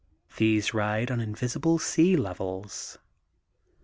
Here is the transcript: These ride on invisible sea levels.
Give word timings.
These 0.37 0.73
ride 0.73 1.11
on 1.11 1.19
invisible 1.21 1.77
sea 1.77 2.15
levels. 2.17 2.97